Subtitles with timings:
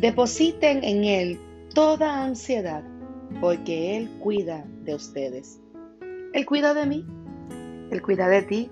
[0.00, 1.38] Depositen en Él
[1.74, 2.82] toda ansiedad,
[3.38, 5.60] porque Él cuida de ustedes.
[6.32, 7.04] Él cuida de mí,
[7.90, 8.70] Él cuida de ti.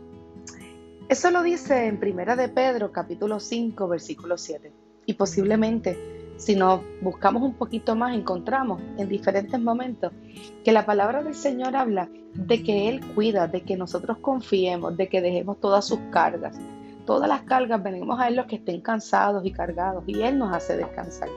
[1.11, 4.73] Eso lo dice en Primera de Pedro, capítulo 5, versículo 7.
[5.05, 5.99] Y posiblemente,
[6.39, 10.15] si nos buscamos un poquito más, encontramos en diferentes momentos
[10.65, 15.11] que la palabra del Señor habla de que Él cuida, de que nosotros confiemos, de
[15.11, 16.57] que dejemos todas sus cargas.
[17.09, 20.55] Todas las cargas venimos a Él los que estén cansados y cargados y Él nos
[20.55, 21.31] hace descansar.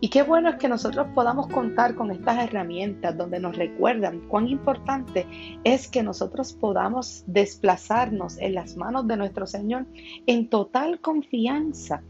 [0.00, 4.48] Y qué bueno es que nosotros podamos contar con estas herramientas donde nos recuerdan cuán
[4.48, 5.26] importante
[5.64, 9.86] es que nosotros podamos desplazarnos en las manos de nuestro Señor
[10.26, 12.02] en total confianza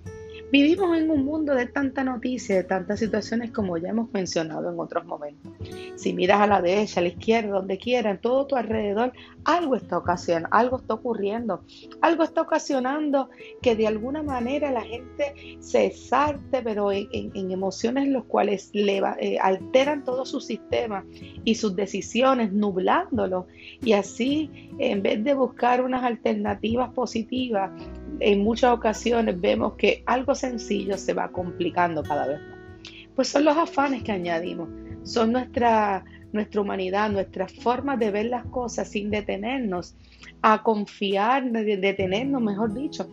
[0.52, 4.78] Vivimos en un mundo de tanta noticia, de tantas situaciones como ya hemos mencionado en
[4.78, 5.50] otros momentos.
[5.96, 9.14] Si miras a la derecha, a la izquierda, donde quiera, en todo tu alrededor,
[9.46, 11.64] algo está ocasionando, algo está ocurriendo,
[12.02, 13.30] algo está ocasionando
[13.62, 19.00] que de alguna manera la gente se exalte, pero en, emociones en las cuales le
[19.20, 21.02] eh, alteran todo su sistema
[21.44, 23.46] y sus decisiones, nublándolo.
[23.82, 27.70] Y así, en vez de buscar unas alternativas positivas,
[28.24, 32.58] en muchas ocasiones vemos que algo sencillo se va complicando cada vez más.
[33.14, 34.68] Pues son los afanes que añadimos,
[35.02, 39.94] son nuestra, nuestra humanidad, nuestra forma de ver las cosas sin detenernos,
[40.40, 43.08] a confiar, detenernos, mejor dicho,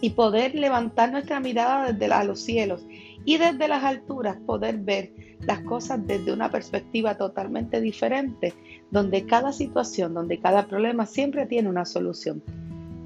[0.00, 2.84] y poder levantar nuestra mirada desde a los cielos
[3.24, 8.54] y desde las alturas poder ver las cosas desde una perspectiva totalmente diferente,
[8.90, 12.42] donde cada situación, donde cada problema siempre tiene una solución.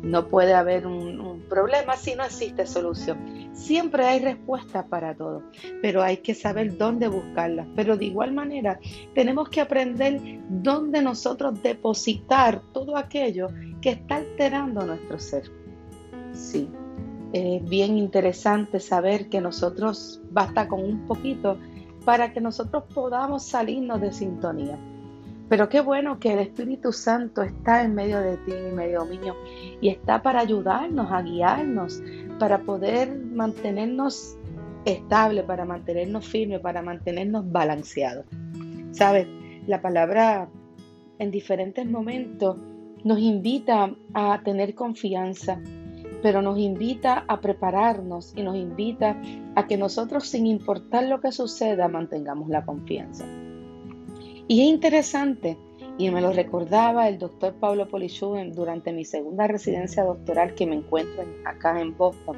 [0.02, 3.50] No puede haber un, problema si no existe solución.
[3.52, 5.42] Siempre hay respuesta para todo,
[5.82, 7.66] pero hay que saber dónde buscarlas.
[7.74, 8.78] Pero de igual manera,
[9.14, 13.48] tenemos que aprender dónde nosotros depositar todo aquello
[13.80, 15.50] que está alterando nuestro ser.
[16.32, 16.68] Sí,
[17.32, 21.58] es bien interesante saber que nosotros basta con un poquito
[22.05, 24.78] para que nosotros podamos salirnos de sintonía.
[25.50, 29.34] Pero qué bueno que el Espíritu Santo está en medio de ti, en medio mío,
[29.80, 32.00] y está para ayudarnos, a guiarnos,
[32.38, 34.36] para poder mantenernos
[34.84, 38.27] estables, para mantenernos firmes, para mantenernos balanceados.
[38.92, 39.27] ¿Sabes?
[39.66, 40.48] La palabra
[41.18, 42.56] en diferentes momentos
[43.02, 45.60] nos invita a tener confianza,
[46.22, 49.20] pero nos invita a prepararnos y nos invita
[49.56, 53.24] a que nosotros, sin importar lo que suceda, mantengamos la confianza.
[54.50, 55.56] Y es interesante,
[55.96, 60.74] y me lo recordaba el doctor Pablo Polichú durante mi segunda residencia doctoral que me
[60.74, 62.36] encuentro acá en Boston.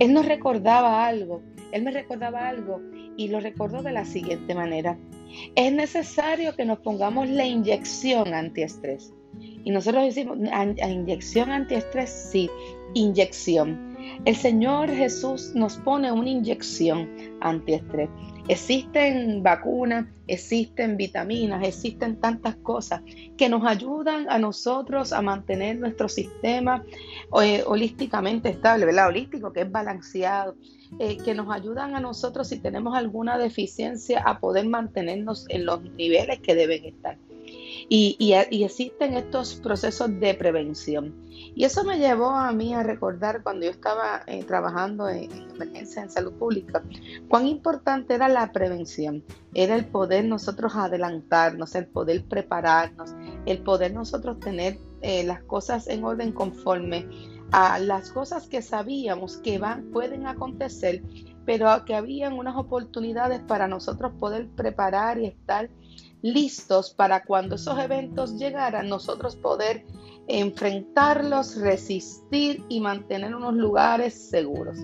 [0.00, 1.40] Él nos recordaba algo,
[1.70, 2.80] él me recordaba algo
[3.16, 4.98] y lo recordó de la siguiente manera.
[5.54, 9.14] Es necesario que nos pongamos la inyección antiestrés.
[9.38, 12.50] Y nosotros decimos, inyección antiestrés, sí,
[12.94, 13.96] inyección.
[14.24, 17.08] El Señor Jesús nos pone una inyección
[17.40, 18.08] antiestrés.
[18.50, 23.00] Existen vacunas, existen vitaminas, existen tantas cosas
[23.38, 26.84] que nos ayudan a nosotros a mantener nuestro sistema
[27.40, 29.06] eh, holísticamente estable, ¿verdad?
[29.06, 30.56] Holístico, que es balanceado,
[30.98, 35.84] eh, que nos ayudan a nosotros si tenemos alguna deficiencia a poder mantenernos en los
[35.84, 37.18] niveles que deben estar.
[37.92, 41.12] Y, existen estos procesos de prevención.
[41.56, 46.00] Y eso me llevó a mí a recordar cuando yo estaba eh, trabajando en, emergencia
[46.00, 46.84] en salud pública,
[47.28, 49.24] cuán importante era la prevención.
[49.54, 53.12] Era el poder nosotros adelantarnos, el poder prepararnos,
[53.44, 57.08] el poder nosotros tener eh, las cosas en orden conforme
[57.50, 61.02] a las cosas que sabíamos que van, pueden acontecer,
[61.44, 65.68] pero que habían unas oportunidades para nosotros poder preparar y estar
[66.22, 69.84] listos para cuando esos eventos llegaran, nosotros poder
[70.28, 74.78] enfrentarlos, resistir y mantener unos lugares seguros.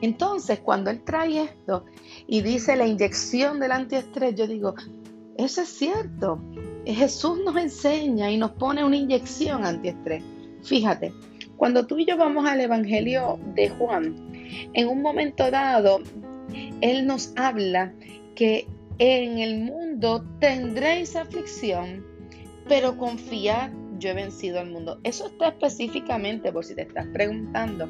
[0.00, 1.84] Entonces, cuando él trae esto
[2.26, 4.74] y dice la inyección del antiestrés, yo digo,
[5.36, 6.40] eso es cierto.
[6.84, 10.22] Jesús nos enseña y nos pone una inyección antiestrés.
[10.62, 11.12] Fíjate,
[11.56, 14.14] cuando tú y yo vamos al Evangelio de Juan,
[14.72, 16.00] en un momento dado,
[16.80, 17.92] Él nos habla
[18.34, 18.66] que
[18.98, 22.04] en el mundo tendréis aflicción,
[22.68, 25.00] pero confiad, yo he vencido al mundo.
[25.04, 27.88] Eso está específicamente, por si te estás preguntando,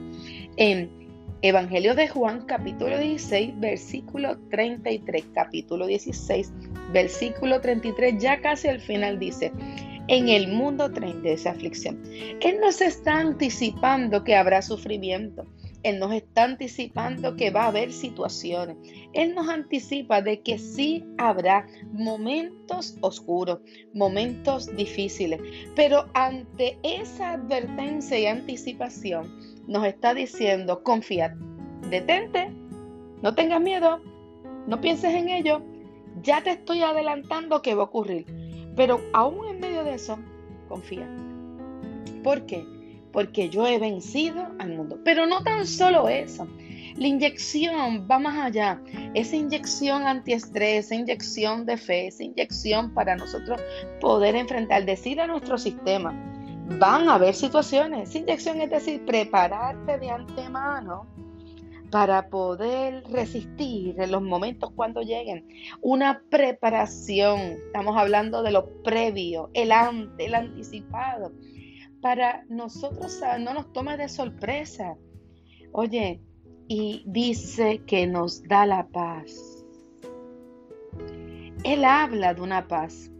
[0.56, 1.04] en
[1.42, 5.24] Evangelio de Juan, capítulo 16, versículo 33.
[5.34, 6.52] Capítulo 16,
[6.92, 9.52] versículo 33, ya casi al final dice,
[10.08, 12.02] en el mundo tendréis aflicción.
[12.40, 15.44] Él nos está anticipando que habrá sufrimiento.
[15.84, 18.76] Él nos está anticipando que va a haber situaciones.
[19.12, 23.60] Él nos anticipa de que sí habrá momentos oscuros,
[23.92, 25.40] momentos difíciles.
[25.76, 29.30] Pero ante esa advertencia y anticipación,
[29.68, 31.36] nos está diciendo, confía,
[31.90, 32.50] detente,
[33.22, 34.00] no tengas miedo,
[34.66, 35.62] no pienses en ello,
[36.22, 38.26] ya te estoy adelantando que va a ocurrir.
[38.74, 40.18] Pero aún en medio de eso,
[40.68, 41.08] confía.
[42.22, 42.73] ¿Por qué?
[43.14, 44.98] Porque yo he vencido al mundo.
[45.02, 46.46] Pero no tan solo eso.
[46.96, 48.82] La inyección va más allá.
[49.14, 53.58] Esa inyección antiestrés, esa inyección de fe, esa inyección para nosotros
[54.00, 56.12] poder enfrentar, decir a nuestro sistema,
[56.78, 58.10] van a haber situaciones.
[58.10, 61.06] Esa inyección es decir, prepararte de antemano
[61.94, 65.46] para poder resistir en los momentos cuando lleguen.
[65.80, 71.30] Una preparación, estamos hablando de lo previo, el antes, el anticipado,
[72.04, 74.94] para nosotros no nos tome de sorpresa.
[75.72, 76.20] Oye,
[76.68, 79.64] y dice que nos da la paz.
[81.64, 83.10] Él habla de una paz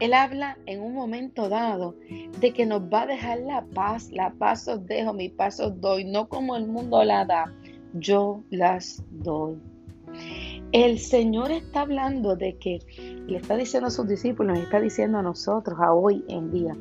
[0.00, 1.94] él habla en un momento dado
[2.40, 4.10] de que nos va a dejar la paz.
[4.10, 7.52] La paz os dejo, mi paz os doy, no como el mundo la da,
[7.94, 9.56] yo las doy.
[10.72, 12.80] El Señor está hablando de que
[13.26, 16.76] le está diciendo a sus discípulos, le está diciendo a nosotros, a hoy en día,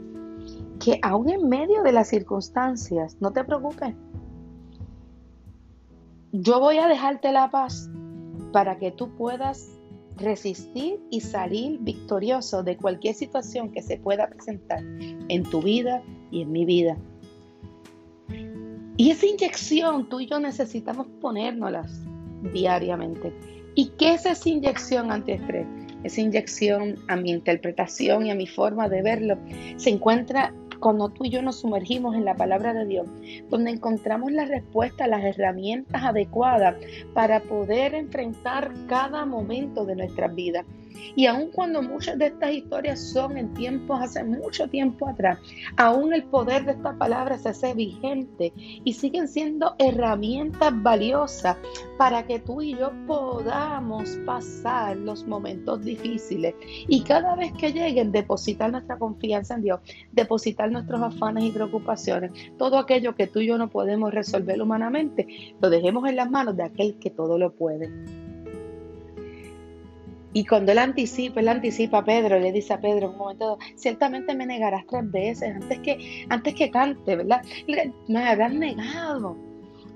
[0.84, 3.96] que aún en medio de las circunstancias, no te preocupes,
[6.34, 7.90] yo voy a dejarte la paz
[8.52, 9.70] para que tú puedas
[10.18, 16.42] resistir y salir victorioso de cualquier situación que se pueda presentar en tu vida y
[16.42, 16.98] en mi vida.
[18.98, 22.04] Y esa inyección tú y yo necesitamos ponérnoslas
[22.52, 23.34] diariamente.
[23.74, 25.66] ¿Y qué es esa inyección antiestrés?
[26.04, 29.38] Esa inyección a mi interpretación y a mi forma de verlo
[29.78, 30.54] se encuentra
[30.84, 33.08] cuando tú y yo nos sumergimos en la palabra de Dios,
[33.50, 36.76] donde encontramos la respuesta, las herramientas adecuadas
[37.14, 40.66] para poder enfrentar cada momento de nuestra vida.
[41.16, 45.40] Y aun cuando muchas de estas historias son en tiempos, hace mucho tiempo atrás,
[45.78, 51.58] aún el poder de esta palabra se hace vigente y siguen siendo herramientas valiosas
[51.98, 56.56] para que tú y yo podamos pasar los momentos difíciles
[56.88, 59.80] y cada vez que lleguen depositar nuestra confianza en Dios,
[60.12, 65.56] depositar nuestros afanes y preocupaciones, todo aquello que tú y yo no podemos resolver humanamente,
[65.62, 68.23] lo dejemos en las manos de aquel que todo lo puede.
[70.34, 73.60] Y cuando él anticipa, él anticipa a Pedro, le dice a Pedro en un momento,
[73.76, 77.42] ciertamente me negarás tres veces antes que, antes que cante, ¿verdad?
[78.08, 79.38] Me habrás negado.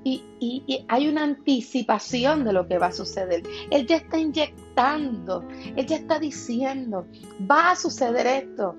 [0.04, 3.44] Y, y, hay una anticipación de lo que va a suceder.
[3.72, 5.46] Él ya está inyectando,
[5.76, 7.08] él ya está diciendo,
[7.50, 8.76] va a suceder esto.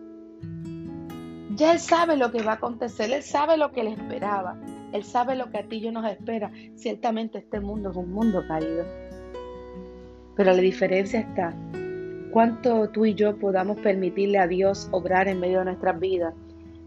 [1.54, 4.58] Ya él sabe lo que va a acontecer, él sabe lo que le esperaba,
[4.92, 6.50] él sabe lo que a ti y yo nos espera.
[6.76, 9.07] Ciertamente este mundo es un mundo caído.
[10.38, 11.52] Pero la diferencia está,
[12.30, 16.32] cuánto tú y yo podamos permitirle a Dios obrar en medio de nuestras vidas,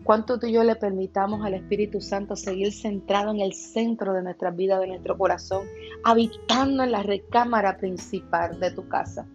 [0.06, 4.24] cuánto tú y yo le permitamos al Espíritu Santo seguir centrado en el centro de
[4.24, 5.68] nuestras vidas, de nuestro corazón,
[6.06, 9.28] habitando en la recámara principal de tu casa.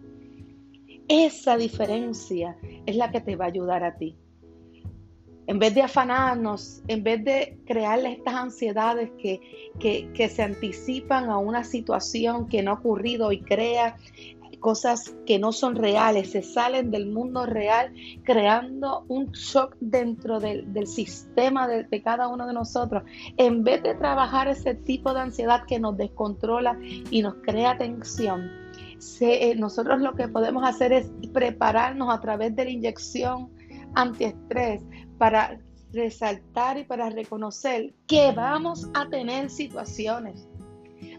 [1.07, 4.17] Esa diferencia es la que te va a ayudar a ti.
[5.47, 9.39] En vez de afanarnos, en vez de crearle estas ansiedades que,
[9.79, 13.95] que, se anticipan a una situación que no ha ocurrido y crea
[14.59, 20.87] cosas que no son reales, se salen del mundo real, creando un shock dentro del,
[20.87, 23.03] sistema de, cada uno de nosotros.
[23.37, 26.77] En vez de trabajar ese tipo de ansiedad que nos descontrola
[27.09, 28.51] y nos crea tensión,
[29.21, 33.49] eh, nosotros lo que podemos hacer es prepararnos a través de la inyección
[33.95, 34.83] antiestrés
[35.17, 35.59] para
[35.93, 40.47] resaltar y para reconocer que vamos a tener situaciones,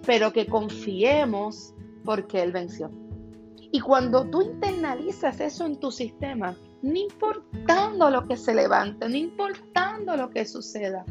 [0.06, 1.74] pero que confiemos
[2.04, 2.90] porque Él venció.
[3.70, 9.16] Y cuando tú internalizas eso en tu sistema, no importando lo que se levante, no
[9.16, 11.04] importando lo que suceda,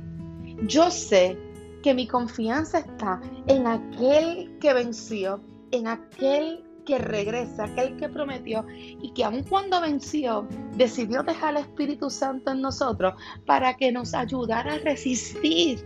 [0.65, 1.37] yo sé
[1.83, 5.39] que mi confianza está en aquel que venció,
[5.71, 8.65] en aquel que regresa, aquel que prometió
[9.01, 13.13] y que aun cuando venció, decidió dejar al Espíritu Santo en nosotros
[13.45, 15.85] para que nos ayudara a resistir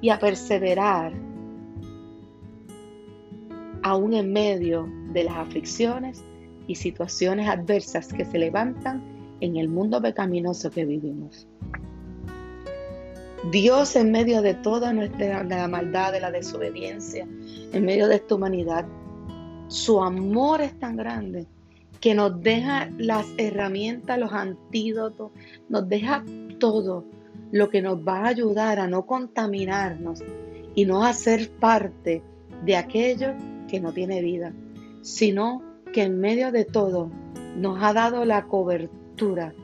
[0.00, 1.12] y a perseverar,
[3.82, 6.24] aún en medio de las aflicciones
[6.66, 9.02] y situaciones adversas que se levantan
[9.40, 11.46] en el mundo pecaminoso que vivimos.
[13.52, 17.28] Dios en medio de toda nuestra la maldad, de la desobediencia,
[17.72, 18.86] en medio de esta humanidad,
[19.68, 21.46] su amor es tan grande
[22.00, 25.30] que nos deja las herramientas, los antídotos,
[25.68, 26.24] nos deja
[26.58, 27.04] todo
[27.52, 30.22] lo que nos va a ayudar a no contaminarnos
[30.74, 32.22] y no a ser parte
[32.64, 33.34] de aquello
[33.68, 34.52] que no tiene vida,
[35.02, 37.10] sino que en medio de todo
[37.56, 39.54] nos ha dado la cobertura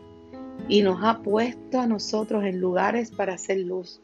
[0.68, 4.00] y nos ha puesto a nosotros en lugares para hacer luz,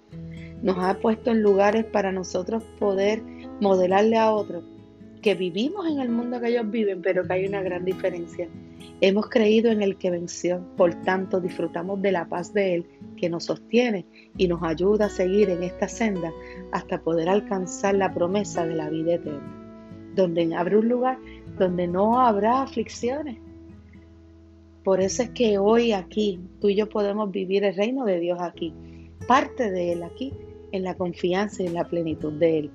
[0.62, 3.22] nos ha puesto en lugares para nosotros poder
[3.60, 4.64] modelarle a otros
[5.20, 8.48] que vivimos en el mundo que ellos viven, pero que hay una gran diferencia.
[9.02, 12.86] Hemos creído en el que venció, por tanto disfrutamos de la paz de Él
[13.16, 16.32] que nos sostiene y nos ayuda a seguir en esta senda
[16.72, 21.18] hasta poder alcanzar la promesa de la vida eterna, donde habrá un lugar
[21.58, 23.38] donde no habrá aflicciones.
[24.84, 28.38] Por eso es que hoy aquí tú y yo podemos vivir el reino de Dios
[28.40, 28.74] aquí,
[29.26, 30.32] parte de Él aquí,
[30.72, 32.70] en la confianza y en la plenitud de Él.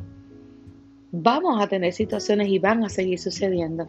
[1.17, 3.87] Vamos a tener situaciones y van a seguir sucediendo,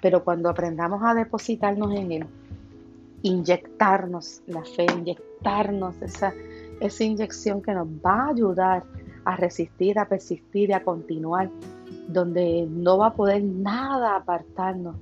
[0.00, 2.26] pero cuando aprendamos a depositarnos en Él,
[3.22, 6.32] inyectarnos la fe, inyectarnos esa,
[6.78, 8.84] esa inyección que nos va a ayudar
[9.24, 11.50] a resistir, a persistir y a continuar,
[12.06, 14.94] donde no va a poder nada apartarnos,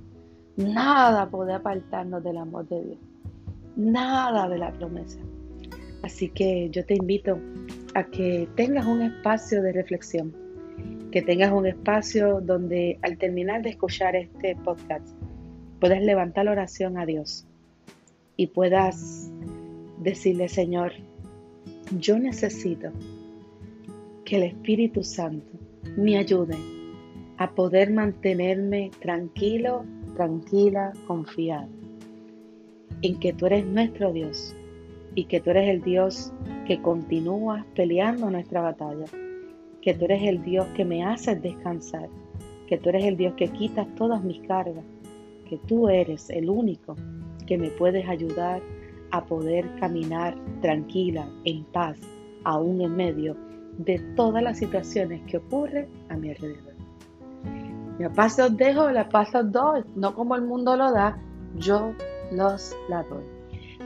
[0.56, 2.98] nada poder apartarnos del amor de Dios,
[3.76, 5.18] nada de la promesa.
[6.02, 7.38] Así que yo te invito
[7.94, 10.34] a que tengas un espacio de reflexión,
[11.12, 15.06] que tengas un espacio donde al terminar de escuchar este podcast
[15.78, 17.46] puedas levantar la oración a Dios
[18.36, 19.30] y puedas
[19.98, 20.92] decirle, Señor,
[21.98, 22.90] yo necesito
[24.24, 25.52] que el Espíritu Santo
[25.96, 26.56] me ayude
[27.36, 29.84] a poder mantenerme tranquilo,
[30.16, 31.68] tranquila, confiado
[33.02, 34.54] en que tú eres nuestro Dios
[35.14, 36.32] y que tú eres el Dios
[36.66, 39.04] que continúa peleando nuestra batalla,
[39.82, 42.08] que tú eres el Dios que me hace descansar,
[42.68, 44.84] que tú eres el Dios que quitas todas mis cargas,
[45.48, 46.96] que tú eres el único
[47.46, 48.62] que me puedes ayudar
[49.10, 51.98] a poder caminar tranquila, en paz,
[52.44, 53.36] aún en medio
[53.78, 56.72] de todas las situaciones que ocurren a mi alrededor.
[57.98, 61.18] La paz dejo, la paz os doy, no como el mundo lo da,
[61.56, 61.92] yo
[62.32, 63.41] los la doy.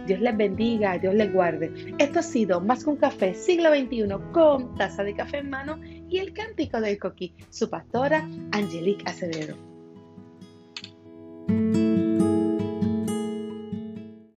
[0.07, 1.95] Dios les bendiga, Dios les guarde.
[1.99, 5.81] Esto ha sido Más que un café, siglo XXI, con taza de café en mano
[6.09, 9.76] y el cántico del coquí, su pastora Angelique Acevedo.